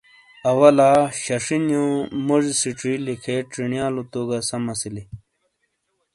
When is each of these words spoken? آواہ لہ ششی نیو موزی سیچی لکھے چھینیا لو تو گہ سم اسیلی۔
آواہ 0.49 0.71
لہ 0.77 0.89
ششی 1.23 1.57
نیو 1.67 1.85
موزی 2.25 2.53
سیچی 2.61 2.91
لکھے 3.05 3.35
چھینیا 3.51 3.85
لو 3.93 4.03
تو 4.11 4.19
گہ 4.29 4.39
سم 4.47 4.63
اسیلی۔ 4.71 5.03